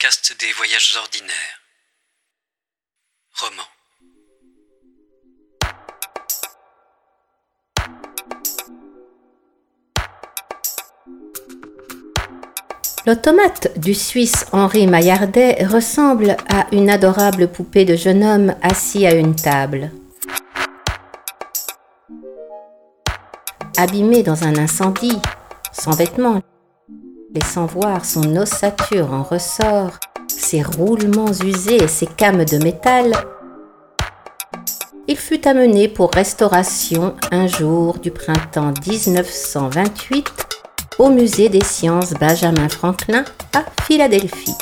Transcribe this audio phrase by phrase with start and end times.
[0.00, 1.60] podcast des voyages ordinaires.
[3.38, 3.62] Roman.
[13.06, 19.14] L'automate du Suisse Henri Maillardet ressemble à une adorable poupée de jeune homme assis à
[19.14, 19.90] une table.
[23.76, 25.18] Abîmé dans un incendie,
[25.72, 26.40] sans vêtements,
[27.34, 33.12] laissant voir son ossature en ressort, ses roulements usés et ses cames de métal,
[35.06, 40.26] il fut amené pour restauration un jour du printemps 1928
[40.98, 43.24] au musée des sciences Benjamin Franklin
[43.54, 44.54] à Philadelphie.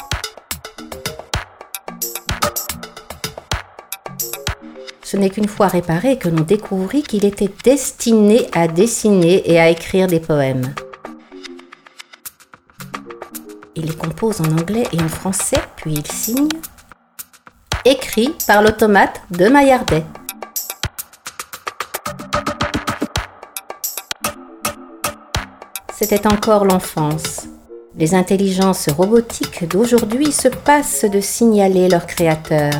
[5.03, 9.71] Ce n'est qu'une fois réparé que l'on découvrit qu'il était destiné à dessiner et à
[9.71, 10.75] écrire des poèmes.
[13.79, 16.49] Il les compose en anglais et en français, puis il signe
[17.85, 20.03] Écrit par l'automate de Maillardet.
[25.95, 27.47] C'était encore l'enfance.
[27.97, 32.73] Les intelligences robotiques d'aujourd'hui se passent de signaler leur créateur.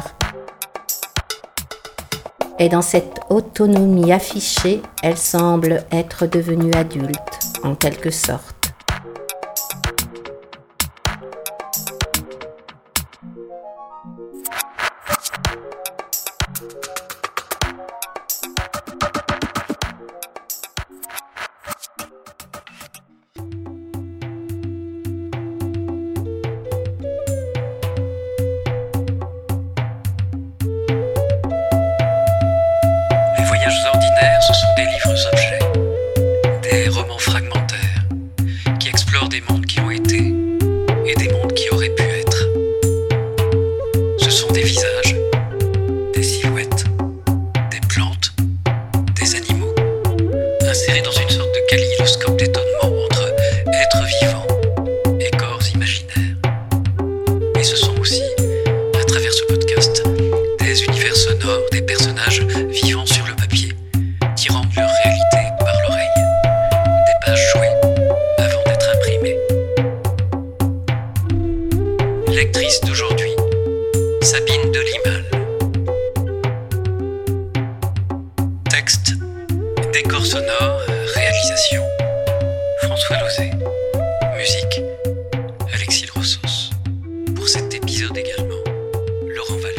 [2.59, 8.58] Et dans cette autonomie affichée, elles semblent être devenues adultes, en quelque sorte.
[36.85, 38.05] des romans fragmentaires
[38.79, 40.19] qui explorent des mondes qui ont été
[41.07, 42.49] et des mondes qui auraient pu être.
[44.19, 45.17] Ce sont des visages,
[46.15, 46.85] des silhouettes,
[47.73, 48.33] des plantes,
[49.21, 49.75] des animaux,
[50.69, 53.25] insérés dans une sorte de kaléidoscope d'étonnement entre
[53.83, 54.47] êtres vivants
[55.19, 56.37] et corps imaginaires.
[57.59, 58.23] Et ce sont aussi,
[59.01, 60.05] à travers ce podcast,
[60.61, 62.78] des univers sonores, des personnages vivants
[72.39, 73.35] lectrice d'aujourd'hui,
[74.23, 75.25] Sabine Delimal.
[78.71, 79.15] Texte,
[79.93, 80.81] décor sonore,
[81.17, 81.83] réalisation,
[82.83, 83.51] François Lauzet.
[84.37, 84.81] Musique,
[85.75, 86.71] Alexis Rossos.
[87.35, 88.63] Pour cet épisode également,
[89.27, 89.78] Laurent Vallée.